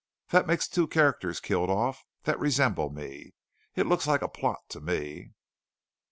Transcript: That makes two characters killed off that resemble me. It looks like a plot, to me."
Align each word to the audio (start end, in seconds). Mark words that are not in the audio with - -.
That 0.29 0.47
makes 0.47 0.67
two 0.67 0.87
characters 0.87 1.39
killed 1.39 1.69
off 1.69 2.03
that 2.23 2.39
resemble 2.39 2.89
me. 2.89 3.35
It 3.75 3.85
looks 3.85 4.07
like 4.07 4.23
a 4.23 4.27
plot, 4.27 4.61
to 4.69 4.79
me." 4.79 5.33